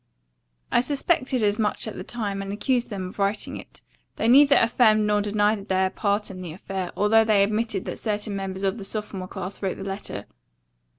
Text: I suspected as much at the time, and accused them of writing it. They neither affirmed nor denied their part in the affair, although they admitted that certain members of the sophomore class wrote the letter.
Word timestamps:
I 0.71 0.81
suspected 0.81 1.43
as 1.43 1.59
much 1.59 1.87
at 1.87 1.93
the 1.95 2.03
time, 2.03 2.41
and 2.41 2.51
accused 2.51 2.89
them 2.89 3.09
of 3.09 3.19
writing 3.19 3.57
it. 3.57 3.81
They 4.15 4.27
neither 4.27 4.55
affirmed 4.55 5.05
nor 5.05 5.21
denied 5.21 5.67
their 5.67 5.91
part 5.91 6.31
in 6.31 6.41
the 6.41 6.53
affair, 6.53 6.91
although 6.97 7.23
they 7.23 7.43
admitted 7.43 7.85
that 7.85 7.99
certain 7.99 8.35
members 8.35 8.63
of 8.63 8.79
the 8.79 8.83
sophomore 8.83 9.27
class 9.27 9.61
wrote 9.61 9.77
the 9.77 9.83
letter. 9.83 10.25